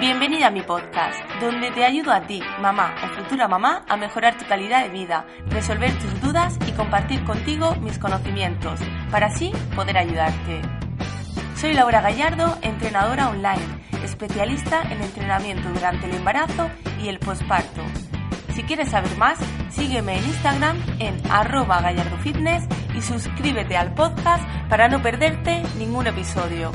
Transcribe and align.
Bienvenida 0.00 0.46
a 0.46 0.50
mi 0.50 0.62
podcast, 0.62 1.20
donde 1.42 1.70
te 1.72 1.84
ayudo 1.84 2.10
a 2.10 2.22
ti, 2.22 2.40
mamá 2.58 2.94
o 3.04 3.08
futura 3.20 3.48
mamá, 3.48 3.84
a 3.86 3.98
mejorar 3.98 4.34
tu 4.38 4.46
calidad 4.46 4.82
de 4.82 4.88
vida, 4.88 5.26
resolver 5.50 5.92
tus 5.98 6.22
dudas 6.22 6.58
y 6.66 6.72
compartir 6.72 7.22
contigo 7.24 7.76
mis 7.82 7.98
conocimientos, 7.98 8.80
para 9.10 9.26
así 9.26 9.52
poder 9.76 9.98
ayudarte. 9.98 10.62
Soy 11.54 11.74
Laura 11.74 12.00
Gallardo, 12.00 12.56
entrenadora 12.62 13.28
online, 13.28 13.60
especialista 14.02 14.80
en 14.90 15.02
entrenamiento 15.02 15.68
durante 15.68 16.06
el 16.06 16.14
embarazo 16.14 16.70
y 16.98 17.08
el 17.08 17.18
posparto. 17.18 17.82
Si 18.54 18.62
quieres 18.62 18.88
saber 18.88 19.14
más, 19.18 19.38
sígueme 19.68 20.16
en 20.16 20.24
Instagram 20.24 20.78
en 20.98 21.20
arroba 21.30 21.82
gallardofitness 21.82 22.64
y 22.96 23.02
suscríbete 23.02 23.76
al 23.76 23.92
podcast 23.92 24.48
para 24.70 24.88
no 24.88 25.02
perderte 25.02 25.62
ningún 25.76 26.06
episodio. 26.06 26.72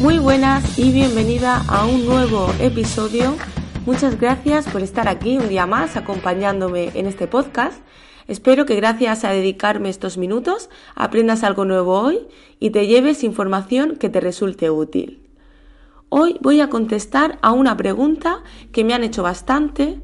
Muy 0.00 0.18
buenas 0.18 0.78
y 0.78 0.92
bienvenida 0.92 1.62
a 1.68 1.84
un 1.84 2.06
nuevo 2.06 2.50
episodio. 2.58 3.36
Muchas 3.84 4.18
gracias 4.18 4.66
por 4.66 4.80
estar 4.80 5.08
aquí 5.08 5.36
un 5.36 5.50
día 5.50 5.66
más 5.66 5.94
acompañándome 5.94 6.90
en 6.94 7.04
este 7.04 7.26
podcast. 7.26 7.82
Espero 8.26 8.64
que 8.64 8.76
gracias 8.76 9.26
a 9.26 9.30
dedicarme 9.30 9.90
estos 9.90 10.16
minutos 10.16 10.70
aprendas 10.94 11.44
algo 11.44 11.66
nuevo 11.66 12.00
hoy 12.00 12.26
y 12.58 12.70
te 12.70 12.86
lleves 12.86 13.22
información 13.22 13.96
que 13.96 14.08
te 14.08 14.20
resulte 14.20 14.70
útil. 14.70 15.28
Hoy 16.08 16.38
voy 16.40 16.62
a 16.62 16.70
contestar 16.70 17.38
a 17.42 17.52
una 17.52 17.76
pregunta 17.76 18.42
que 18.72 18.84
me 18.84 18.94
han 18.94 19.04
hecho 19.04 19.22
bastante. 19.22 20.00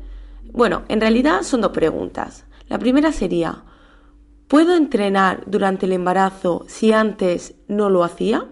Bueno, 0.52 0.82
en 0.88 1.00
realidad 1.00 1.40
son 1.40 1.62
dos 1.62 1.72
preguntas. 1.72 2.44
La 2.68 2.78
primera 2.78 3.12
sería, 3.12 3.64
¿puedo 4.46 4.76
entrenar 4.76 5.44
durante 5.46 5.86
el 5.86 5.92
embarazo 5.92 6.66
si 6.68 6.92
antes 6.92 7.54
no 7.66 7.88
lo 7.88 8.04
hacía? 8.04 8.46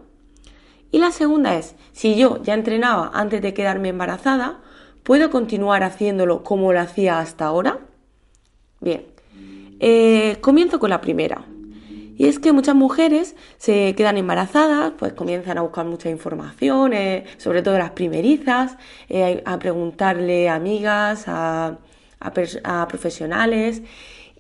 Y 0.95 0.99
la 0.99 1.11
segunda 1.11 1.57
es, 1.57 1.75
si 1.91 2.15
yo 2.15 2.41
ya 2.45 2.55
entrenaba 2.55 3.11
antes 3.15 3.43
de 3.43 3.53
quedarme 3.53 3.89
embarazada, 3.89 4.61
¿puedo 5.03 5.29
continuar 5.29 5.83
haciéndolo 5.83 6.45
como 6.45 6.73
lo 6.73 6.79
hacía 6.79 7.19
hasta 7.19 7.47
ahora? 7.47 7.81
Bien, 8.81 9.05
eh, 9.81 10.37
comienzo 10.41 10.79
con 10.79 10.91
la 10.91 11.01
primera. 11.01 11.47
Y 12.17 12.29
es 12.29 12.39
que 12.39 12.53
muchas 12.53 12.77
mujeres 12.77 13.35
se 13.57 13.97
quedan 13.97 14.19
embarazadas, 14.19 14.93
pues 14.97 15.15
comienzan 15.15 15.59
a 15.59 15.63
buscar 15.63 15.85
mucha 15.85 16.11
información, 16.11 16.93
eh, 16.93 17.25
sobre 17.39 17.63
todo 17.63 17.77
las 17.77 17.91
primerizas, 17.91 18.77
eh, 19.09 19.43
a 19.45 19.59
preguntarle 19.59 20.49
a 20.49 20.55
amigas, 20.55 21.25
a, 21.27 21.77
a 22.21 22.87
profesionales 22.87 23.83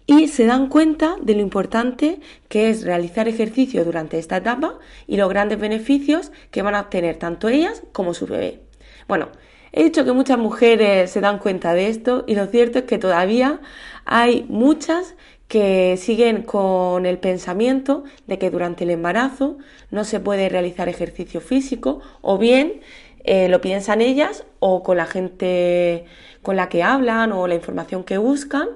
y 0.06 0.28
se 0.28 0.44
dan 0.44 0.68
cuenta 0.68 1.16
de 1.22 1.34
lo 1.34 1.40
importante 1.40 2.20
que 2.48 2.68
es 2.68 2.84
realizar 2.84 3.26
ejercicio 3.28 3.84
durante 3.84 4.18
esta 4.18 4.36
etapa 4.36 4.78
y 5.06 5.16
los 5.16 5.28
grandes 5.28 5.58
beneficios 5.58 6.30
que 6.50 6.62
van 6.62 6.74
a 6.74 6.80
obtener 6.82 7.16
tanto 7.16 7.48
ellas 7.48 7.82
como 7.92 8.12
su 8.12 8.26
bebé. 8.26 8.60
Bueno, 9.08 9.28
he 9.72 9.84
dicho 9.84 10.04
que 10.04 10.12
muchas 10.12 10.38
mujeres 10.38 11.10
se 11.10 11.20
dan 11.20 11.38
cuenta 11.38 11.72
de 11.72 11.88
esto 11.88 12.24
y 12.26 12.34
lo 12.34 12.46
cierto 12.46 12.80
es 12.80 12.84
que 12.84 12.98
todavía 12.98 13.60
hay 14.04 14.44
muchas 14.48 15.14
que 15.48 15.96
siguen 15.98 16.42
con 16.42 17.06
el 17.06 17.18
pensamiento 17.18 18.04
de 18.26 18.38
que 18.38 18.50
durante 18.50 18.84
el 18.84 18.90
embarazo 18.90 19.58
no 19.90 20.04
se 20.04 20.20
puede 20.20 20.48
realizar 20.48 20.88
ejercicio 20.88 21.40
físico 21.40 22.00
o 22.22 22.38
bien 22.38 22.80
eh, 23.24 23.48
lo 23.48 23.60
piensan 23.60 24.00
ellas 24.00 24.44
o 24.58 24.82
con 24.82 24.96
la 24.96 25.06
gente 25.06 26.04
con 26.42 26.56
la 26.56 26.68
que 26.68 26.82
hablan 26.82 27.32
o 27.32 27.46
la 27.46 27.54
información 27.54 28.04
que 28.04 28.18
buscan 28.18 28.68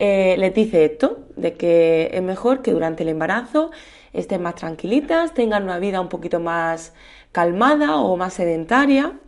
eh, 0.00 0.36
les 0.38 0.54
dice 0.54 0.84
esto, 0.84 1.18
de 1.36 1.54
que 1.54 2.10
es 2.12 2.22
mejor 2.22 2.62
que 2.62 2.72
durante 2.72 3.02
el 3.02 3.08
embarazo 3.08 3.72
estén 4.12 4.42
más 4.42 4.54
tranquilitas, 4.54 5.34
tengan 5.34 5.64
una 5.64 5.78
vida 5.80 6.00
un 6.00 6.08
poquito 6.08 6.38
más 6.40 6.94
calmada 7.32 7.96
o 7.96 8.16
más 8.16 8.34
sedentaria. 8.34 9.18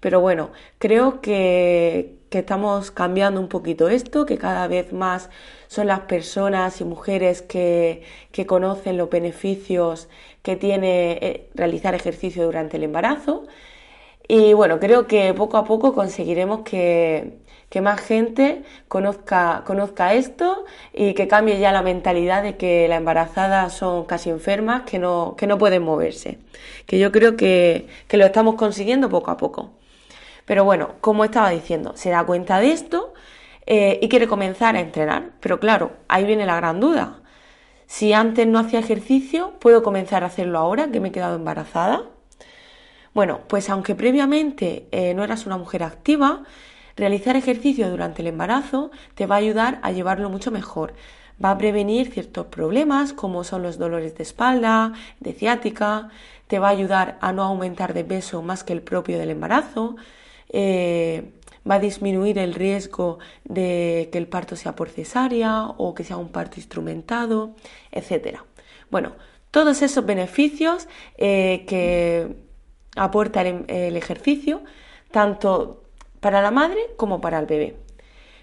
Pero 0.00 0.20
bueno, 0.20 0.50
creo 0.78 1.20
que, 1.20 2.14
estamos 2.30 2.90
cambiando 2.90 3.40
un 3.40 3.48
poquito 3.48 3.88
esto, 3.88 4.26
que 4.26 4.36
cada 4.36 4.68
vez 4.68 4.92
más 4.92 5.30
son 5.68 5.86
las 5.86 6.00
personas 6.00 6.80
y 6.82 6.84
mujeres 6.84 7.40
que, 7.40 8.02
que 8.30 8.44
conocen 8.44 8.98
los 8.98 9.08
beneficios 9.08 10.08
que 10.42 10.56
tiene 10.56 11.12
eh, 11.22 11.50
realizar 11.54 11.94
ejercicio 11.94 12.44
durante 12.44 12.76
el 12.76 12.84
embarazo. 12.84 13.46
Y 14.28 14.52
bueno, 14.54 14.80
creo 14.80 15.06
que 15.06 15.32
poco 15.34 15.56
a 15.56 15.64
poco 15.64 15.94
conseguiremos 15.94 16.60
que, 16.62 17.38
que 17.68 17.80
más 17.80 18.00
gente 18.00 18.62
conozca, 18.88 19.62
conozca 19.66 20.14
esto 20.14 20.64
y 20.92 21.14
que 21.14 21.28
cambie 21.28 21.58
ya 21.58 21.72
la 21.72 21.82
mentalidad 21.82 22.42
de 22.42 22.56
que 22.56 22.88
las 22.88 22.98
embarazadas 22.98 23.72
son 23.72 24.04
casi 24.04 24.30
enfermas, 24.30 24.82
que 24.82 24.98
no, 24.98 25.34
que 25.36 25.46
no 25.46 25.58
pueden 25.58 25.82
moverse. 25.82 26.38
Que 26.86 26.98
yo 26.98 27.10
creo 27.12 27.36
que, 27.36 27.88
que 28.08 28.16
lo 28.16 28.24
estamos 28.24 28.54
consiguiendo 28.54 29.08
poco 29.08 29.30
a 29.30 29.36
poco. 29.36 29.72
Pero 30.44 30.64
bueno, 30.64 30.94
como 31.00 31.24
estaba 31.24 31.50
diciendo, 31.50 31.92
se 31.96 32.10
da 32.10 32.24
cuenta 32.24 32.60
de 32.60 32.72
esto 32.72 33.12
eh, 33.66 33.98
y 34.00 34.08
quiere 34.08 34.28
comenzar 34.28 34.76
a 34.76 34.80
entrenar. 34.80 35.32
Pero 35.40 35.58
claro, 35.58 35.92
ahí 36.08 36.24
viene 36.24 36.46
la 36.46 36.56
gran 36.56 36.80
duda. 36.80 37.20
Si 37.86 38.12
antes 38.12 38.46
no 38.46 38.58
hacía 38.58 38.80
ejercicio, 38.80 39.54
¿puedo 39.60 39.82
comenzar 39.82 40.22
a 40.22 40.26
hacerlo 40.26 40.58
ahora 40.58 40.88
que 40.90 41.00
me 41.00 41.08
he 41.08 41.12
quedado 41.12 41.36
embarazada? 41.36 42.04
Bueno, 43.14 43.40
pues 43.48 43.70
aunque 43.70 43.94
previamente 43.94 44.86
eh, 44.92 45.14
no 45.14 45.24
eras 45.24 45.46
una 45.46 45.56
mujer 45.56 45.82
activa, 45.82 46.44
Realizar 46.96 47.36
ejercicio 47.36 47.90
durante 47.90 48.22
el 48.22 48.28
embarazo 48.28 48.90
te 49.14 49.26
va 49.26 49.34
a 49.34 49.38
ayudar 49.38 49.78
a 49.82 49.92
llevarlo 49.92 50.30
mucho 50.30 50.50
mejor. 50.50 50.94
Va 51.42 51.50
a 51.50 51.58
prevenir 51.58 52.10
ciertos 52.10 52.46
problemas 52.46 53.12
como 53.12 53.44
son 53.44 53.62
los 53.62 53.76
dolores 53.76 54.16
de 54.16 54.22
espalda, 54.22 54.94
de 55.20 55.34
ciática, 55.34 56.08
te 56.46 56.58
va 56.58 56.68
a 56.68 56.70
ayudar 56.70 57.18
a 57.20 57.32
no 57.32 57.42
aumentar 57.42 57.92
de 57.92 58.04
peso 58.04 58.40
más 58.40 58.64
que 58.64 58.72
el 58.72 58.80
propio 58.80 59.18
del 59.18 59.30
embarazo, 59.30 59.96
eh, 60.48 61.32
va 61.68 61.74
a 61.74 61.80
disminuir 61.80 62.38
el 62.38 62.54
riesgo 62.54 63.18
de 63.44 64.08
que 64.10 64.16
el 64.16 64.28
parto 64.28 64.56
sea 64.56 64.74
por 64.74 64.88
cesárea 64.88 65.66
o 65.76 65.94
que 65.94 66.04
sea 66.04 66.16
un 66.16 66.28
parto 66.28 66.56
instrumentado, 66.56 67.54
etc. 67.92 68.38
Bueno, 68.90 69.12
todos 69.50 69.82
esos 69.82 70.06
beneficios 70.06 70.88
eh, 71.18 71.64
que 71.66 72.36
aporta 72.96 73.42
el, 73.42 73.64
el 73.68 73.96
ejercicio, 73.96 74.62
tanto 75.10 75.85
para 76.20 76.42
la 76.42 76.50
madre 76.50 76.80
como 76.96 77.20
para 77.20 77.38
el 77.38 77.46
bebé. 77.46 77.76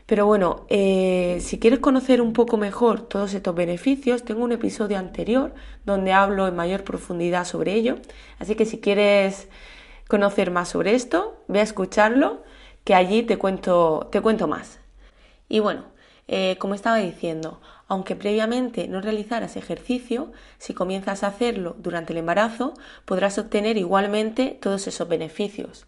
Pero 0.06 0.25
bueno, 0.25 0.66
eh, 0.69 1.39
si 1.41 1.59
quieres 1.59 1.79
conocer 1.79 2.22
un 2.22 2.34
poco 2.34 2.57
mejor 2.57 3.01
todos 3.01 3.34
estos 3.34 3.56
beneficios, 3.56 4.23
tengo 4.23 4.44
un 4.44 4.51
episodio 4.51 4.97
anterior 4.97 5.53
donde 5.85 6.12
hablo 6.12 6.47
en 6.47 6.56
mayor 6.56 6.83
profundidad 6.83 7.45
sobre 7.45 7.73
ello. 7.73 7.97
Así 8.38 8.56
que 8.56 8.66
si 8.66 8.79
quieres 8.79 9.47
conocer 10.07 10.51
más 10.51 10.69
sobre 10.69 10.94
esto, 10.94 11.41
ve 11.47 11.62
a 11.62 11.63
escucharlo, 11.63 12.44
que 12.83 12.95
allí 12.95 13.23
te 13.23 13.38
cuento, 13.38 14.09
te 14.12 14.22
cuento 14.22 14.47
más. 14.47 14.79
Y 15.47 15.59
bueno, 15.59 15.85
eh, 16.28 16.57
como 16.59 16.73
estaba 16.73 16.97
diciendo, 16.97 17.62
aunque 17.88 18.15
previamente 18.15 18.88
no 18.88 19.01
realizaras 19.01 19.56
ejercicio, 19.56 20.31
si 20.57 20.74
comienzas 20.74 21.24
a 21.24 21.27
hacerlo 21.27 21.75
durante 21.80 22.12
el 22.13 22.19
embarazo, 22.19 22.74
podrás 23.06 23.38
obtener 23.38 23.77
igualmente 23.77 24.57
todos 24.62 24.88
esos 24.88 25.07
beneficios. 25.07 25.86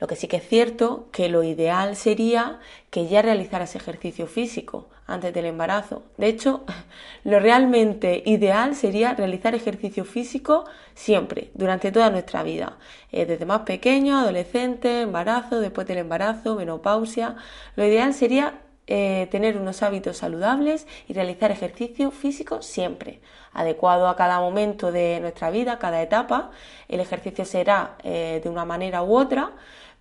Lo 0.00 0.06
que 0.06 0.16
sí 0.16 0.28
que 0.28 0.38
es 0.38 0.48
cierto 0.48 1.08
que 1.12 1.28
lo 1.28 1.42
ideal 1.42 1.94
sería 1.94 2.58
que 2.90 3.06
ya 3.06 3.22
realizaras 3.22 3.76
ejercicio 3.76 4.26
físico 4.26 4.88
antes 5.06 5.34
del 5.34 5.44
embarazo. 5.44 6.02
De 6.16 6.28
hecho, 6.28 6.64
lo 7.24 7.38
realmente 7.38 8.22
ideal 8.24 8.74
sería 8.74 9.12
realizar 9.14 9.54
ejercicio 9.54 10.04
físico 10.04 10.64
siempre, 10.94 11.50
durante 11.54 11.92
toda 11.92 12.10
nuestra 12.10 12.42
vida, 12.42 12.78
eh, 13.12 13.26
desde 13.26 13.44
más 13.44 13.60
pequeño, 13.62 14.18
adolescente, 14.18 15.02
embarazo, 15.02 15.60
después 15.60 15.86
del 15.86 15.98
embarazo, 15.98 16.56
menopausia. 16.56 17.36
Lo 17.76 17.84
ideal 17.84 18.14
sería 18.14 18.60
eh, 18.86 19.28
tener 19.30 19.56
unos 19.56 19.82
hábitos 19.84 20.16
saludables 20.16 20.86
y 21.06 21.12
realizar 21.12 21.52
ejercicio 21.52 22.10
físico 22.10 22.62
siempre, 22.62 23.20
adecuado 23.52 24.08
a 24.08 24.16
cada 24.16 24.40
momento 24.40 24.90
de 24.90 25.20
nuestra 25.20 25.50
vida, 25.50 25.78
cada 25.78 26.02
etapa. 26.02 26.50
El 26.88 26.98
ejercicio 26.98 27.44
será 27.44 27.96
eh, 28.02 28.40
de 28.42 28.48
una 28.48 28.64
manera 28.64 29.02
u 29.04 29.16
otra, 29.16 29.52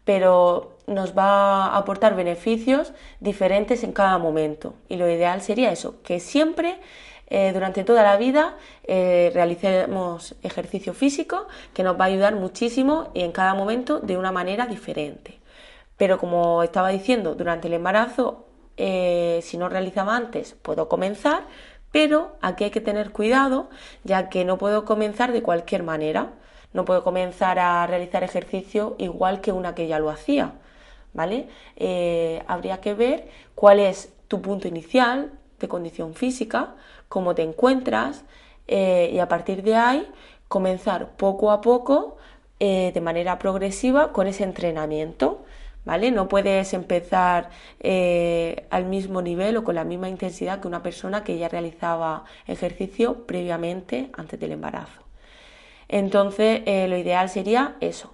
pero 0.09 0.71
nos 0.87 1.15
va 1.15 1.67
a 1.67 1.77
aportar 1.77 2.15
beneficios 2.15 2.93
diferentes 3.19 3.83
en 3.83 3.91
cada 3.91 4.17
momento. 4.17 4.73
Y 4.87 4.95
lo 4.95 5.07
ideal 5.07 5.39
sería 5.43 5.71
eso, 5.71 6.01
que 6.01 6.19
siempre 6.19 6.79
eh, 7.27 7.51
durante 7.53 7.83
toda 7.83 8.01
la 8.01 8.17
vida 8.17 8.57
eh, 8.85 9.29
realicemos 9.35 10.33
ejercicio 10.41 10.95
físico 10.95 11.45
que 11.75 11.83
nos 11.83 11.95
va 11.95 12.05
a 12.05 12.07
ayudar 12.07 12.33
muchísimo 12.33 13.11
y 13.13 13.21
en 13.21 13.31
cada 13.31 13.53
momento 13.53 13.99
de 13.99 14.17
una 14.17 14.31
manera 14.31 14.65
diferente. 14.65 15.37
Pero 15.95 16.17
como 16.17 16.63
estaba 16.63 16.89
diciendo, 16.89 17.35
durante 17.35 17.67
el 17.67 17.75
embarazo, 17.75 18.47
eh, 18.77 19.41
si 19.43 19.59
no 19.59 19.69
realizaba 19.69 20.15
antes, 20.15 20.55
puedo 20.59 20.89
comenzar, 20.89 21.43
pero 21.91 22.35
aquí 22.41 22.63
hay 22.63 22.71
que 22.71 22.81
tener 22.81 23.11
cuidado, 23.11 23.69
ya 24.03 24.29
que 24.29 24.43
no 24.43 24.57
puedo 24.57 24.85
comenzar 24.85 25.33
de 25.33 25.43
cualquier 25.43 25.83
manera. 25.83 26.31
No 26.73 26.85
puedo 26.85 27.03
comenzar 27.03 27.59
a 27.59 27.85
realizar 27.87 28.23
ejercicio 28.23 28.95
igual 28.99 29.41
que 29.41 29.51
una 29.51 29.75
que 29.75 29.87
ya 29.87 29.99
lo 29.99 30.09
hacía, 30.09 30.53
¿vale? 31.13 31.47
habría 32.47 32.79
que 32.81 32.93
ver 32.93 33.27
cuál 33.55 33.79
es 33.79 34.13
tu 34.27 34.41
punto 34.41 34.67
inicial 34.67 35.31
de 35.59 35.67
condición 35.67 36.13
física, 36.13 36.75
cómo 37.09 37.35
te 37.35 37.43
encuentras 37.43 38.23
eh, 38.67 39.09
y 39.13 39.19
a 39.19 39.27
partir 39.27 39.63
de 39.63 39.75
ahí 39.75 40.07
comenzar 40.47 41.17
poco 41.17 41.51
a 41.51 41.61
poco 41.61 42.17
eh, 42.59 42.91
de 42.93 43.01
manera 43.01 43.39
progresiva 43.39 44.13
con 44.13 44.27
ese 44.27 44.43
entrenamiento. 44.43 45.43
¿Vale? 45.85 46.11
No 46.11 46.27
puedes 46.27 46.73
empezar 46.73 47.49
eh, 47.79 48.67
al 48.69 48.85
mismo 48.85 49.21
nivel 49.21 49.57
o 49.57 49.63
con 49.63 49.75
la 49.75 49.85
misma 49.85 50.09
intensidad 50.09 50.59
que 50.59 50.67
una 50.67 50.83
persona 50.83 51.23
que 51.23 51.37
ya 51.37 51.47
realizaba 51.47 52.25
ejercicio 52.47 53.25
previamente 53.25 54.09
antes 54.13 54.39
del 54.39 54.51
embarazo. 54.51 55.08
Entonces, 55.89 56.61
lo 56.65 56.97
ideal 56.97 57.29
sería 57.29 57.75
eso, 57.81 58.13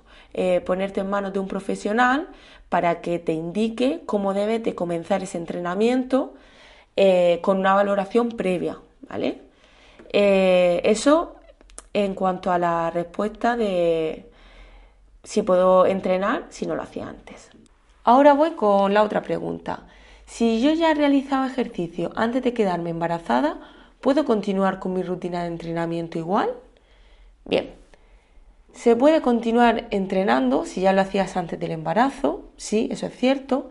ponerte 0.66 1.02
en 1.02 1.10
manos 1.10 1.34
de 1.34 1.40
un 1.40 1.48
profesional 1.48 2.30
para 2.70 3.02
que 3.02 3.20
te 3.20 3.34
indique 3.34 4.02
cómo 4.06 4.34
debes 4.34 4.64
de 4.64 4.74
comenzar 4.74 5.22
ese 5.22 5.38
entrenamiento 5.38 6.34
con 7.42 7.60
una 7.60 7.76
valoración 7.76 8.30
previa, 8.30 8.80
¿vale? 9.10 9.42
Eh, 10.18 10.82
eso 10.86 11.36
en 11.94 12.14
cuanto 12.16 12.52
a 12.52 12.58
la 12.58 12.90
respuesta 12.90 13.58
de 13.58 14.32
si 15.24 15.42
puedo 15.42 15.86
entrenar 15.86 16.46
si 16.50 16.66
no 16.66 16.76
lo 16.76 16.84
hacía 16.84 17.10
antes. 17.10 17.50
Ahora 18.06 18.34
voy 18.34 18.52
con 18.52 18.94
la 18.94 19.04
otra 19.04 19.22
pregunta. 19.22 19.88
Si 20.26 20.62
yo 20.62 20.72
ya 20.72 20.94
realizaba 20.94 21.48
ejercicio 21.48 22.12
antes 22.16 22.44
de 22.44 22.54
quedarme 22.54 22.92
embarazada, 22.92 23.60
¿puedo 24.00 24.24
continuar 24.24 24.80
con 24.80 24.94
mi 24.94 25.04
rutina 25.04 25.42
de 25.42 25.48
entrenamiento 25.48 26.18
igual? 26.18 26.50
Bien, 27.46 27.76
se 28.74 28.96
puede 28.96 29.22
continuar 29.22 29.88
entrenando 29.92 30.66
si 30.66 30.82
ya 30.82 30.94
lo 30.94 31.02
hacías 31.02 31.38
antes 31.38 31.60
del 31.60 31.72
embarazo, 31.72 32.50
sí, 32.58 32.90
eso 32.92 33.06
es 33.06 33.16
cierto, 33.16 33.70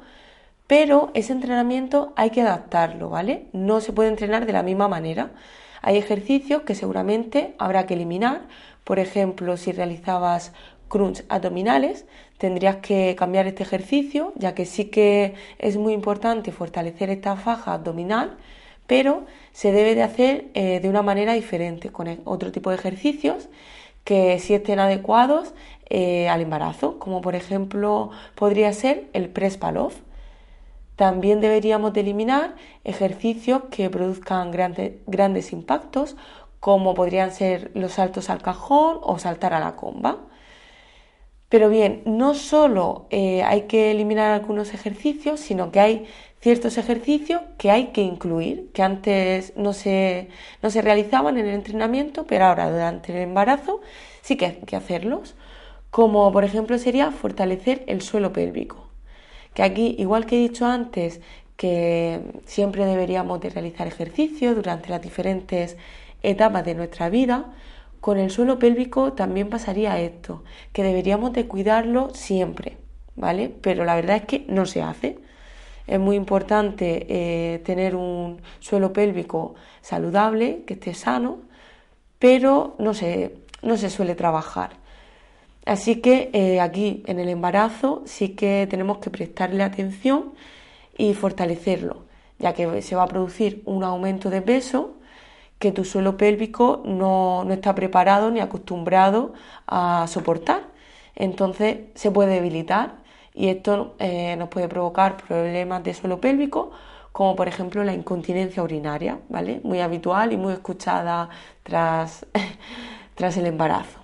pero 0.68 1.10
ese 1.14 1.32
entrenamiento 1.32 2.12
hay 2.16 2.30
que 2.30 2.42
adaptarlo, 2.42 3.10
¿vale? 3.10 3.48
No 3.52 3.80
se 3.80 3.92
puede 3.92 4.10
entrenar 4.10 4.46
de 4.46 4.52
la 4.52 4.62
misma 4.62 4.88
manera. 4.88 5.32
Hay 5.82 5.98
ejercicios 5.98 6.62
que 6.62 6.74
seguramente 6.74 7.54
habrá 7.58 7.84
que 7.86 7.94
eliminar. 7.94 8.42
Por 8.84 8.98
ejemplo, 8.98 9.56
si 9.56 9.72
realizabas 9.72 10.52
crunch 10.88 11.24
abdominales, 11.28 12.06
tendrías 12.38 12.76
que 12.76 13.16
cambiar 13.16 13.46
este 13.46 13.64
ejercicio, 13.64 14.32
ya 14.36 14.54
que 14.54 14.66
sí 14.66 14.86
que 14.86 15.34
es 15.58 15.76
muy 15.76 15.92
importante 15.92 16.52
fortalecer 16.52 17.10
esta 17.10 17.36
faja 17.36 17.74
abdominal, 17.74 18.38
pero 18.86 19.24
se 19.52 19.72
debe 19.72 19.94
de 19.94 20.02
hacer 20.02 20.46
eh, 20.54 20.80
de 20.80 20.88
una 20.88 21.02
manera 21.02 21.34
diferente, 21.34 21.90
con 21.90 22.06
e-, 22.08 22.20
otro 22.24 22.52
tipo 22.52 22.70
de 22.70 22.76
ejercicios 22.76 23.48
que 24.04 24.38
sí 24.38 24.54
estén 24.54 24.80
adecuados 24.80 25.54
eh, 25.90 26.28
al 26.28 26.40
embarazo, 26.40 26.98
como 26.98 27.20
por 27.20 27.34
ejemplo 27.34 28.10
podría 28.34 28.72
ser 28.72 29.08
el 29.12 29.28
press 29.30 29.56
palov 29.56 29.92
también 30.96 31.40
deberíamos 31.40 31.92
de 31.92 32.00
eliminar 32.00 32.54
ejercicios 32.84 33.62
que 33.70 33.90
produzcan 33.90 34.52
grandes 34.52 35.52
impactos, 35.52 36.16
como 36.60 36.94
podrían 36.94 37.32
ser 37.32 37.70
los 37.74 37.92
saltos 37.92 38.30
al 38.30 38.42
cajón 38.42 38.98
o 39.02 39.18
saltar 39.18 39.54
a 39.54 39.60
la 39.60 39.76
comba. 39.76 40.18
Pero 41.48 41.68
bien, 41.68 42.02
no 42.06 42.34
solo 42.34 43.06
eh, 43.10 43.42
hay 43.42 43.62
que 43.62 43.90
eliminar 43.90 44.30
algunos 44.32 44.72
ejercicios, 44.74 45.40
sino 45.40 45.70
que 45.70 45.80
hay 45.80 46.06
ciertos 46.44 46.78
ejercicios 46.78 47.42
que 47.58 47.72
hay 47.72 47.86
que 47.88 48.02
incluir, 48.02 48.70
que 48.72 48.82
antes 48.82 49.52
no 49.56 49.72
se, 49.72 50.28
no 50.62 50.70
se 50.70 50.82
realizaban 50.82 51.38
en 51.38 51.46
el 51.46 51.54
entrenamiento, 51.54 52.26
pero 52.26 52.44
ahora 52.44 52.70
durante 52.70 53.12
el 53.12 53.18
embarazo 53.18 53.80
sí 54.22 54.36
que 54.36 54.46
hay 54.46 54.56
que 54.66 54.76
hacerlos, 54.76 55.34
como 55.90 56.30
por 56.32 56.44
ejemplo 56.44 56.78
sería 56.78 57.10
fortalecer 57.10 57.82
el 57.88 58.02
suelo 58.02 58.32
pélvico 58.32 58.84
que 59.54 59.62
aquí, 59.62 59.94
igual 59.98 60.26
que 60.26 60.36
he 60.36 60.40
dicho 60.40 60.66
antes, 60.66 61.20
que 61.56 62.20
siempre 62.44 62.84
deberíamos 62.84 63.40
de 63.40 63.50
realizar 63.50 63.86
ejercicio 63.86 64.54
durante 64.54 64.90
las 64.90 65.00
diferentes 65.00 65.76
etapas 66.22 66.64
de 66.64 66.74
nuestra 66.74 67.08
vida, 67.08 67.54
con 68.00 68.18
el 68.18 68.30
suelo 68.30 68.58
pélvico 68.58 69.12
también 69.14 69.48
pasaría 69.48 69.98
esto, 70.00 70.42
que 70.72 70.82
deberíamos 70.82 71.32
de 71.32 71.46
cuidarlo 71.46 72.10
siempre, 72.12 72.76
¿vale? 73.16 73.48
Pero 73.62 73.84
la 73.84 73.94
verdad 73.94 74.16
es 74.16 74.24
que 74.24 74.44
no 74.48 74.66
se 74.66 74.82
hace. 74.82 75.18
Es 75.86 76.00
muy 76.00 76.16
importante 76.16 77.06
eh, 77.08 77.58
tener 77.60 77.94
un 77.94 78.40
suelo 78.60 78.92
pélvico 78.92 79.54
saludable, 79.80 80.64
que 80.66 80.74
esté 80.74 80.94
sano, 80.94 81.38
pero 82.18 82.74
no 82.78 82.92
no 83.62 83.76
se 83.76 83.90
suele 83.90 84.14
trabajar. 84.14 84.84
Así 85.66 85.96
que 85.96 86.30
eh, 86.32 86.60
aquí 86.60 87.02
en 87.06 87.18
el 87.18 87.28
embarazo 87.28 88.02
sí 88.04 88.30
que 88.30 88.66
tenemos 88.68 88.98
que 88.98 89.10
prestarle 89.10 89.62
atención 89.62 90.34
y 90.98 91.14
fortalecerlo, 91.14 92.04
ya 92.38 92.52
que 92.52 92.82
se 92.82 92.96
va 92.96 93.04
a 93.04 93.08
producir 93.08 93.62
un 93.64 93.82
aumento 93.82 94.30
de 94.30 94.42
peso 94.42 94.94
que 95.58 95.72
tu 95.72 95.84
suelo 95.84 96.16
pélvico 96.18 96.82
no, 96.84 97.46
está 97.50 97.74
preparado 97.74 98.30
ni 98.30 98.40
acostumbrado 98.40 99.32
a 99.66 100.06
soportar. 100.08 100.62
Entonces 101.14 101.78
se 101.94 102.10
puede 102.10 102.34
debilitar 102.34 102.96
y 103.34 103.48
esto 103.48 103.94
eh, 103.98 104.36
nos 104.36 104.48
puede 104.48 104.68
provocar 104.68 105.16
problemas 105.16 105.82
de 105.82 105.92
suelo 105.92 106.20
pélvico 106.20 106.70
como 107.14 107.36
por 107.36 107.46
ejemplo 107.46 107.84
la 107.84 107.94
incontinencia 107.94 108.60
urinaria, 108.62 109.20
¿vale? 109.28 109.60
Muy 109.62 109.80
habitual 109.80 110.32
y 110.32 110.36
muy 110.36 110.52
escuchada 110.52 111.28
tras, 111.62 112.26
tras 113.14 113.36
el 113.36 113.46
embarazo. 113.46 114.00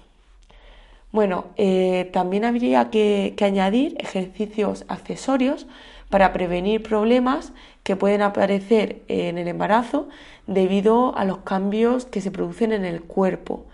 Bueno, 1.11 1.47
eh, 1.57 2.09
también 2.13 2.45
habría 2.45 2.89
que, 2.91 3.35
añadir 3.41 3.97
ejercicios 3.99 4.85
accesorios 4.87 5.67
para 6.09 6.33
prevenir 6.33 6.85
problemas 6.85 7.53
que 7.83 7.97
pueden 7.97 8.23
aparecer 8.23 9.03
en 9.09 9.39
el 9.39 9.49
embarazo 9.49 10.09
debido 10.47 11.17
a 11.17 11.25
los 11.25 11.39
cambios 11.39 12.05
que 12.05 12.21
se 12.21 12.31
producen 12.31 12.71
en 12.71 12.85
el 12.85 13.03
cuerpo, 13.03 13.65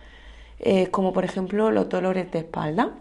eh, 0.61 0.87
como 0.89 1.13
por 1.13 1.27
ejemplo 1.27 1.71
los 1.71 1.91
dolores 1.91 2.31
de 2.33 2.39
espalda, 2.39 2.93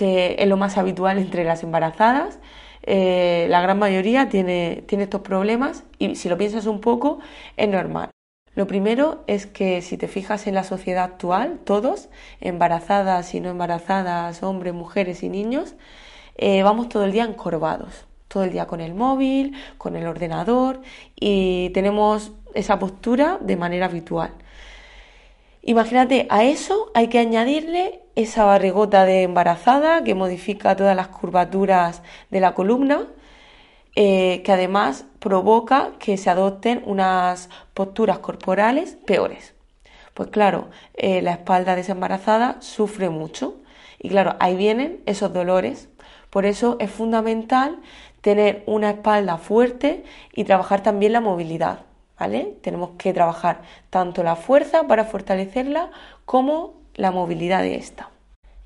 que 0.00 0.36
es 0.38 0.48
lo 0.48 0.56
más 0.56 0.78
habitual 0.78 1.18
entre 1.18 1.44
las 1.44 1.62
embarazadas. 1.62 2.38
Eh, 2.84 3.46
la 3.50 3.60
gran 3.60 3.78
mayoría 3.78 4.30
tiene 4.30 4.82
estos 4.88 5.20
problemas 5.20 5.84
y 5.98 6.14
si 6.14 6.30
lo 6.30 6.38
piensas 6.38 6.64
un 6.64 6.80
poco 6.80 7.18
es 7.58 7.68
normal. 7.68 8.08
Lo 8.54 8.66
primero 8.66 9.22
es 9.26 9.46
que 9.46 9.82
si 9.82 9.98
te 9.98 10.08
fijas 10.08 10.46
en 10.46 10.54
la 10.54 10.64
sociedad 10.64 11.04
actual, 11.04 11.58
todos, 11.64 12.08
embarazadas 12.40 13.34
y 13.34 13.40
no 13.40 13.50
embarazadas, 13.50 14.42
hombres, 14.42 14.72
mujeres 14.72 15.22
y 15.22 15.28
niños, 15.28 15.74
eh, 16.36 16.62
vamos 16.62 16.88
todo 16.88 17.04
el 17.04 17.12
día 17.12 17.24
encorvados, 17.24 18.06
todo 18.26 18.44
el 18.44 18.52
día 18.52 18.66
con 18.66 18.80
el 18.80 18.94
móvil, 18.94 19.54
con 19.76 19.96
el 19.96 20.06
ordenador 20.06 20.80
y 21.14 21.68
tenemos 21.74 22.32
esa 22.54 22.78
postura 22.78 23.36
de 23.42 23.56
manera 23.56 23.84
habitual. 23.84 24.32
Imagínate, 25.62 26.26
a 26.30 26.44
eso 26.44 26.90
hay 26.94 27.08
que 27.08 27.18
añadirle 27.18 28.00
esa 28.16 28.44
barrigota 28.44 29.04
de 29.04 29.22
embarazada 29.22 30.02
que 30.04 30.14
modifica 30.14 30.76
todas 30.76 30.96
las 30.96 31.08
curvaturas 31.08 32.02
de 32.30 32.40
la 32.40 32.54
columna 32.54 33.06
eh, 33.96 34.42
que 34.44 34.52
además 34.52 35.04
provoca 35.18 35.92
que 35.98 36.16
se 36.16 36.30
adopten 36.30 36.82
unas 36.86 37.50
posturas 37.74 38.20
corporales 38.20 38.96
peores. 39.06 39.54
Pues 40.14 40.30
claro, 40.30 40.68
eh, 40.94 41.22
la 41.22 41.32
espalda 41.32 41.76
desembarazada 41.76 42.56
sufre 42.60 43.10
mucho 43.10 43.56
y 43.98 44.08
claro, 44.08 44.36
ahí 44.40 44.56
vienen 44.56 45.00
esos 45.06 45.32
dolores. 45.32 45.88
Por 46.30 46.46
eso 46.46 46.76
es 46.80 46.90
fundamental 46.90 47.80
tener 48.22 48.62
una 48.66 48.90
espalda 48.90 49.38
fuerte 49.38 50.04
y 50.32 50.44
trabajar 50.44 50.82
también 50.82 51.12
la 51.12 51.20
movilidad. 51.20 51.89
¿Vale? 52.20 52.58
Tenemos 52.60 52.90
que 52.98 53.14
trabajar 53.14 53.62
tanto 53.88 54.22
la 54.22 54.36
fuerza 54.36 54.84
para 54.84 55.04
fortalecerla 55.04 55.90
como 56.26 56.74
la 56.94 57.10
movilidad 57.10 57.62
de 57.62 57.76
esta. 57.76 58.10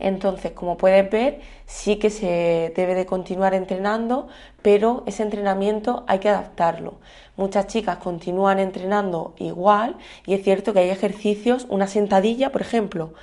Entonces, 0.00 0.50
como 0.50 0.76
puedes 0.76 1.08
ver, 1.08 1.40
sí 1.64 1.96
que 1.96 2.10
se 2.10 2.72
debe 2.76 2.96
de 2.96 3.06
continuar 3.06 3.54
entrenando, 3.54 4.26
pero 4.60 5.04
ese 5.06 5.22
entrenamiento 5.22 6.02
hay 6.08 6.18
que 6.18 6.28
adaptarlo. 6.28 6.94
Muchas 7.36 7.68
chicas 7.68 7.98
continúan 7.98 8.58
entrenando 8.58 9.34
igual 9.38 9.96
y 10.26 10.34
es 10.34 10.42
cierto 10.42 10.72
que 10.72 10.80
hay 10.80 10.90
ejercicios, 10.90 11.64
una 11.70 11.86
sentadilla, 11.86 12.50
por 12.50 12.60
ejemplo, 12.60 13.14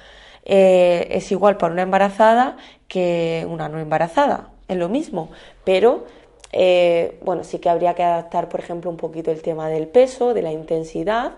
eh, 0.46 1.10
es 1.12 1.30
igual 1.32 1.58
para 1.58 1.74
una 1.74 1.82
embarazada 1.82 2.56
que 2.88 3.46
una 3.50 3.68
no 3.68 3.80
embarazada. 3.80 4.48
es 4.70 4.78
lo 4.78 4.88
mismo, 4.88 5.30
pero 5.66 6.06
eh, 6.52 7.20
bueno, 7.24 7.44
sí 7.44 7.60
que 7.60 7.70
habría 7.70 7.94
que 7.94 8.04
adaptar, 8.04 8.50
por 8.50 8.60
ejemplo, 8.60 8.90
un 8.90 8.98
poquito 8.98 9.32
el 9.32 9.42
tema 9.42 9.70
del 9.70 9.88
peso, 9.88 10.34
de 10.34 10.42
la 10.42 10.52
intensidad, 10.52 11.34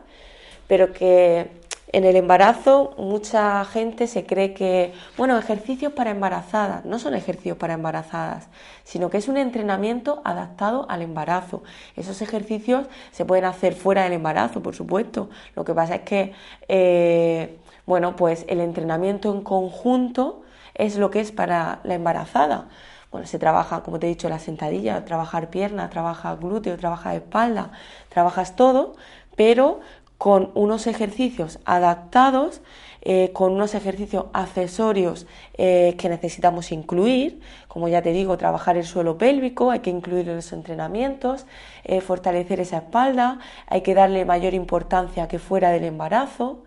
pero 0.67 0.93
que 0.93 1.47
en 1.93 2.05
el 2.05 2.15
embarazo 2.15 2.95
mucha 2.97 3.63
gente 3.65 4.07
se 4.07 4.25
cree 4.25 4.55
que, 4.55 4.93
bueno, 5.15 5.37
ejercicios 5.37 5.93
para 5.93 6.09
embarazadas, 6.09 6.85
no 6.85 6.97
son 6.97 7.13
ejercicios 7.13 7.55
para 7.57 7.75
embarazadas, 7.75 8.47
sino 8.83 9.11
que 9.11 9.17
es 9.17 9.27
un 9.27 9.37
entrenamiento 9.37 10.19
adaptado 10.25 10.87
al 10.89 11.03
embarazo. 11.03 11.61
Esos 11.95 12.23
ejercicios 12.23 12.87
se 13.11 13.25
pueden 13.25 13.45
hacer 13.45 13.75
fuera 13.75 14.03
del 14.05 14.13
embarazo, 14.13 14.63
por 14.63 14.73
supuesto. 14.73 15.29
Lo 15.55 15.63
que 15.65 15.75
pasa 15.75 15.95
es 15.95 16.01
que, 16.01 16.33
eh, 16.67 17.59
bueno, 17.85 18.15
pues 18.15 18.45
el 18.47 18.59
entrenamiento 18.59 19.31
en 19.31 19.41
conjunto 19.41 20.41
es 20.73 20.97
lo 20.97 21.11
que 21.11 21.19
es 21.19 21.31
para 21.31 21.79
la 21.83 21.93
embarazada. 21.93 22.69
Bueno, 23.13 23.27
se 23.27 23.37
trabaja, 23.37 23.83
como 23.83 23.99
te 23.99 24.07
he 24.07 24.09
dicho, 24.09 24.27
la 24.27 24.39
sentadilla, 24.39 25.05
trabajar 25.05 25.51
pierna, 25.51 25.87
trabaja 25.91 26.35
glúteo, 26.35 26.75
trabaja 26.77 27.13
espalda, 27.13 27.71
trabajas 28.09 28.55
todo, 28.55 28.95
pero 29.35 29.81
con 30.17 30.49
unos 30.55 30.87
ejercicios 30.87 31.59
adaptados, 31.63 32.61
eh, 33.03 33.29
con 33.31 33.51
unos 33.51 33.75
ejercicios 33.75 34.25
accesorios 34.33 35.27
eh, 35.59 35.93
que 35.99 36.09
necesitamos 36.09 36.71
incluir, 36.71 37.39
como 37.67 37.87
ya 37.87 38.01
te 38.01 38.13
digo, 38.13 38.35
trabajar 38.37 38.77
el 38.77 38.83
suelo 38.83 39.19
pélvico, 39.19 39.69
hay 39.69 39.81
que 39.81 39.91
incluir 39.91 40.25
los 40.25 40.51
entrenamientos, 40.51 41.45
eh, 41.83 42.01
fortalecer 42.01 42.61
esa 42.61 42.77
espalda, 42.77 43.37
hay 43.67 43.81
que 43.81 43.93
darle 43.93 44.25
mayor 44.25 44.55
importancia 44.55 45.27
que 45.27 45.37
fuera 45.37 45.69
del 45.69 45.83
embarazo. 45.83 46.63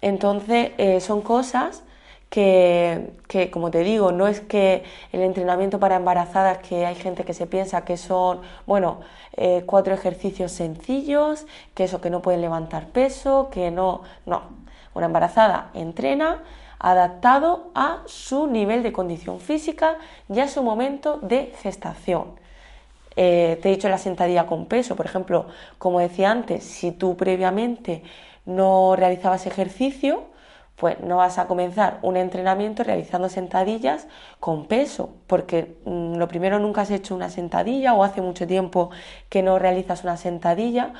Entonces, 0.00 0.72
son 1.02 1.20
cosas 1.20 1.82
que, 2.34 3.48
como 3.52 3.70
te 3.70 3.84
digo, 3.84 4.10
no 4.10 4.26
es 4.26 4.40
que 4.40 4.82
el 5.12 5.22
entrenamiento 5.22 5.78
para 5.78 5.94
embarazadas, 5.94 6.58
que 6.58 6.84
hay 6.84 6.96
gente 6.96 7.22
que 7.22 7.32
se 7.32 7.46
piensa 7.46 7.84
que 7.84 7.96
son, 7.96 8.40
bueno, 8.66 9.02
eh, 9.36 9.62
cuatro 9.66 9.94
ejercicios 9.94 10.50
sencillos, 10.50 11.46
que 11.74 11.84
eso, 11.84 12.00
que 12.00 12.10
no 12.10 12.22
pueden 12.22 12.40
levantar 12.40 12.88
peso, 12.88 13.50
que 13.52 13.70
no, 13.70 14.02
no. 14.26 14.42
Una 14.94 15.06
embarazada 15.06 15.70
entrena 15.74 16.42
adaptado 16.80 17.70
a 17.76 18.02
su 18.06 18.48
nivel 18.48 18.82
de 18.82 18.92
condición 18.92 19.38
física 19.38 19.98
y 20.28 20.40
a 20.40 20.48
su 20.48 20.64
momento 20.64 21.18
de 21.18 21.52
gestación. 21.62 22.32
Eh, 23.14 23.60
te 23.62 23.68
he 23.68 23.72
dicho 23.76 23.88
la 23.88 23.98
sentadilla 23.98 24.46
con 24.46 24.66
peso, 24.66 24.96
por 24.96 25.06
ejemplo, 25.06 25.46
como 25.78 26.00
decía 26.00 26.32
antes, 26.32 26.64
si 26.64 26.90
tú 26.90 27.16
previamente 27.16 28.02
no 28.44 28.96
realizabas 28.96 29.46
ejercicio, 29.46 30.33
pues 30.76 31.00
no 31.00 31.18
vas 31.18 31.38
a 31.38 31.46
comenzar 31.46 31.98
un 32.02 32.16
entrenamiento 32.16 32.82
realizando 32.82 33.28
sentadillas 33.28 34.08
con 34.40 34.66
peso, 34.66 35.10
porque 35.26 35.76
mm, 35.84 36.16
lo 36.16 36.28
primero 36.28 36.58
nunca 36.58 36.82
has 36.82 36.90
hecho 36.90 37.14
una 37.14 37.30
sentadilla 37.30 37.94
o 37.94 38.02
hace 38.04 38.20
mucho 38.20 38.46
tiempo 38.46 38.90
que 39.28 39.42
no 39.42 39.58
realizas 39.58 40.02
una 40.04 40.16
sentadilla, 40.16 40.92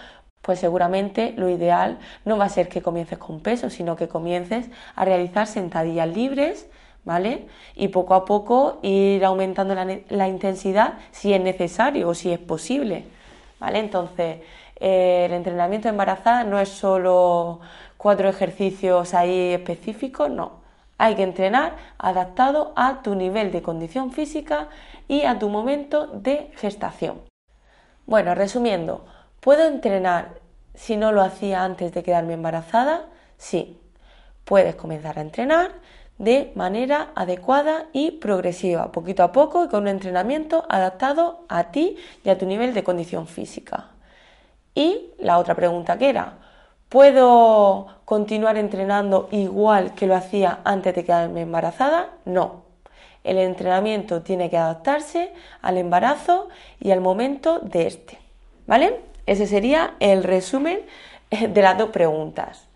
pues 0.43 0.61
seguramente 0.61 1.33
lo 1.37 1.49
ideal 1.49 1.99
no 2.25 2.37
va 2.37 2.45
a 2.45 2.49
ser 2.51 2.69
que 2.69 2.83
comiences 2.83 3.19
con 3.19 3.41
peso, 3.41 3.71
sino 3.71 3.97
que 3.97 4.09
comiences 4.09 4.71
a 4.95 5.05
realizar 5.05 5.47
sentadillas 5.47 6.09
libres, 6.09 6.69
¿vale? 7.05 7.49
Y 7.75 7.89
poco 7.89 8.15
a 8.15 8.25
poco 8.25 8.79
ir 8.83 9.25
aumentando 9.25 9.75
la, 9.75 9.87
la 10.09 10.29
intensidad 10.29 10.95
si 11.13 11.33
es 11.33 11.41
necesario 11.41 12.09
o 12.09 12.15
si 12.15 12.31
es 12.31 12.39
posible, 12.39 13.05
¿vale? 13.61 13.79
Entonces, 13.79 14.41
eh, 14.77 15.25
el 15.27 15.33
entrenamiento 15.33 15.89
embarazada 15.89 16.45
no 16.45 16.59
es 16.59 16.69
solo 16.69 17.61
cuatro 17.97 18.29
ejercicios 18.29 19.15
ahí 19.15 19.53
específicos, 19.53 20.31
no. 20.31 20.63
Hay 20.99 21.17
que 21.17 21.23
entrenar 21.23 21.77
adaptado 21.99 22.73
a 22.77 23.03
tu 23.03 23.15
nivel 23.15 23.51
de 23.51 23.63
condición 23.63 24.13
física 24.13 24.69
y 25.09 25.23
a 25.23 25.39
tu 25.39 25.49
momento 25.49 26.07
de 26.07 26.53
gestación. 26.57 27.23
Bueno, 28.07 28.35
resumiendo, 28.35 29.05
¿puedo 29.41 29.67
entrenar 29.67 30.35
si 30.75 30.97
no 30.97 31.13
lo 31.13 31.23
hacía 31.23 31.65
antes 31.65 31.93
de 31.93 32.03
quedarme 32.03 32.35
embarazada? 32.35 33.07
Sí, 33.39 33.81
puedes 34.45 34.77
comenzar 34.77 35.19
a 35.19 35.23
entrenar 35.23 35.73
de 36.19 36.53
manera 36.55 37.11
adecuada 37.15 37.87
y 37.93 38.13
progresiva, 38.13 38.93
poquito 38.93 39.23
a 39.23 39.33
poco 39.33 39.65
y 39.65 39.69
con 39.69 39.83
un 39.83 39.89
entrenamiento 39.89 40.65
adaptado 40.69 41.41
a 41.49 41.71
ti 41.71 41.97
y 42.25 42.29
a 42.29 42.39
tu 42.39 42.47
nivel 42.47 42.73
de 42.73 42.85
condición 42.85 43.27
física. 43.27 43.89
Y 44.75 45.11
la 45.19 45.39
otra 45.39 45.55
pregunta 45.55 45.99
que 45.99 46.09
era, 46.09 46.35
¿puedo 46.89 47.87
continuar 48.05 48.57
entrenando 48.57 49.29
igual 49.33 49.95
que 49.95 50.07
lo 50.07 50.15
hacía 50.15 50.61
antes 50.65 50.95
de 50.95 51.05
quedarme 51.05 51.43
embarazada? 51.43 52.11
No. 52.25 52.65
El 53.25 53.39
entrenamiento 53.39 54.23
tiene 54.23 54.51
que 54.51 54.59
adaptarse 54.59 55.33
al 55.63 55.79
embarazo 55.79 56.49
y 56.81 56.91
al 56.91 57.01
momento 57.01 57.59
de 57.61 57.87
este. 57.87 58.19
¿Vale? 58.67 59.01
Ese 59.27 59.47
sería 59.47 59.95
el 60.01 60.23
resumen 60.23 60.81
de 61.31 61.63
las 61.63 61.79
dos 61.79 61.91
preguntas. 61.91 62.69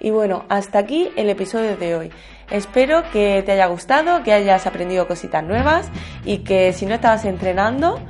Y 0.00 0.10
bueno, 0.10 0.44
hasta 0.48 0.78
aquí 0.78 1.10
el 1.16 1.28
episodio 1.28 1.76
de 1.76 1.96
hoy. 1.96 2.10
Espero 2.50 3.02
que 3.12 3.42
te 3.44 3.52
haya 3.52 3.66
gustado, 3.66 4.22
que 4.22 4.32
hayas 4.32 4.66
aprendido 4.66 5.06
cositas 5.06 5.42
nuevas 5.44 5.90
y 6.24 6.38
que 6.38 6.72
si 6.72 6.86
no 6.86 6.94
estabas 6.94 7.24
entrenando, 7.24 8.00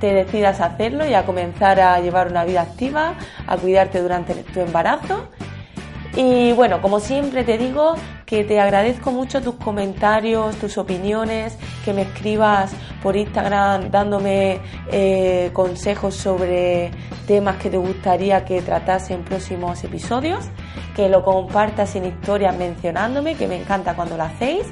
te 0.00 0.12
decidas 0.12 0.60
a 0.60 0.66
hacerlo 0.66 1.06
y 1.06 1.14
a 1.14 1.24
comenzar 1.24 1.80
a 1.80 2.00
llevar 2.00 2.28
una 2.28 2.44
vida 2.44 2.62
activa, 2.62 3.14
a 3.46 3.56
cuidarte 3.56 4.00
durante 4.00 4.34
tu 4.34 4.60
embarazo. 4.60 5.28
Y 6.16 6.52
bueno, 6.52 6.82
como 6.82 7.00
siempre 7.00 7.44
te 7.44 7.58
digo 7.58 7.94
que 8.26 8.44
te 8.44 8.60
agradezco 8.60 9.12
mucho 9.12 9.40
tus 9.40 9.54
comentarios, 9.54 10.56
tus 10.56 10.76
opiniones, 10.76 11.56
que 11.84 11.92
me 11.92 12.02
escribas 12.02 12.72
por 13.02 13.16
Instagram 13.16 13.90
dándome 13.90 14.60
eh, 14.90 15.50
consejos 15.52 16.14
sobre 16.14 16.90
temas 17.26 17.56
que 17.56 17.70
te 17.70 17.76
gustaría 17.76 18.44
que 18.44 18.60
tratase 18.62 19.14
en 19.14 19.22
próximos 19.22 19.84
episodios, 19.84 20.46
que 20.98 21.08
lo 21.08 21.22
compartas 21.22 21.94
en 21.94 22.06
historias 22.06 22.58
mencionándome, 22.58 23.36
que 23.36 23.46
me 23.46 23.54
encanta 23.54 23.94
cuando 23.94 24.16
lo 24.16 24.24
hacéis. 24.24 24.66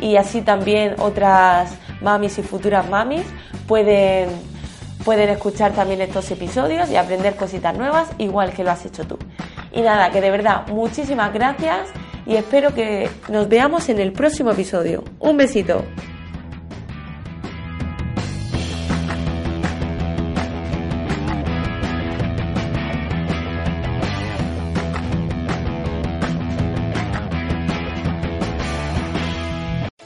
Y 0.00 0.16
así 0.16 0.42
también 0.42 0.96
otras 0.98 1.76
mamis 2.00 2.36
y 2.38 2.42
futuras 2.42 2.90
mamis 2.90 3.22
pueden 3.68 4.30
Pueden 5.04 5.30
escuchar 5.30 5.72
también 5.72 6.02
estos 6.02 6.30
episodios 6.30 6.90
y 6.90 6.96
aprender 6.96 7.34
cositas 7.34 7.74
nuevas, 7.76 8.10
igual 8.18 8.52
que 8.52 8.62
lo 8.62 8.70
has 8.70 8.84
hecho 8.84 9.06
tú. 9.06 9.16
Y 9.72 9.80
nada, 9.80 10.10
que 10.10 10.20
de 10.20 10.30
verdad, 10.30 10.66
muchísimas 10.68 11.32
gracias 11.32 11.88
y 12.26 12.36
espero 12.36 12.74
que 12.74 13.08
nos 13.28 13.48
veamos 13.48 13.88
en 13.88 13.98
el 13.98 14.12
próximo 14.12 14.50
episodio. 14.50 15.02
Un 15.18 15.38
besito. 15.38 15.84